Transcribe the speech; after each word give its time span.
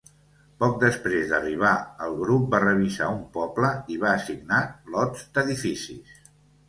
Poc 0.61 0.77
després 0.83 1.27
d'arribar, 1.33 1.73
el 2.07 2.17
grup 2.23 2.47
va 2.55 2.61
revisar 2.63 3.09
un 3.17 3.21
poble 3.37 3.71
i 3.97 4.01
va 4.05 4.15
assignar 4.15 4.63
lots 4.97 5.27
d'edificis. 5.37 6.17